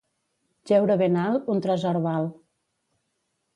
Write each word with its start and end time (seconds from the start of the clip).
Jeure 0.69 0.95
ben 1.01 1.19
alt 1.25 1.53
un 1.57 1.63
tresor 1.67 2.01
val. 2.09 2.29